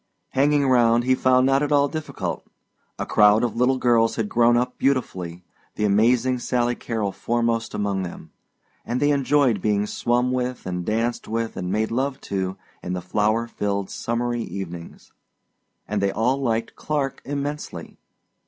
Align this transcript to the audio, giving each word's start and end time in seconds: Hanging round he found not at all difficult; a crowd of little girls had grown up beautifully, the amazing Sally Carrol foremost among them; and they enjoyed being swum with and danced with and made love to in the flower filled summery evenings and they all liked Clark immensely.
Hanging 0.29 0.65
round 0.67 1.03
he 1.03 1.13
found 1.13 1.45
not 1.45 1.61
at 1.61 1.71
all 1.71 1.87
difficult; 1.87 2.43
a 2.97 3.05
crowd 3.05 3.43
of 3.43 3.55
little 3.55 3.77
girls 3.77 4.15
had 4.15 4.29
grown 4.29 4.57
up 4.57 4.79
beautifully, 4.79 5.43
the 5.75 5.85
amazing 5.85 6.39
Sally 6.39 6.73
Carrol 6.73 7.11
foremost 7.11 7.75
among 7.75 8.01
them; 8.01 8.31
and 8.83 8.99
they 8.99 9.11
enjoyed 9.11 9.61
being 9.61 9.85
swum 9.85 10.31
with 10.31 10.65
and 10.65 10.83
danced 10.87 11.27
with 11.27 11.55
and 11.55 11.71
made 11.71 11.91
love 11.91 12.19
to 12.21 12.57
in 12.81 12.93
the 12.93 12.99
flower 13.03 13.45
filled 13.47 13.91
summery 13.91 14.41
evenings 14.41 15.11
and 15.87 16.01
they 16.01 16.09
all 16.11 16.41
liked 16.41 16.75
Clark 16.75 17.21
immensely. 17.23 17.99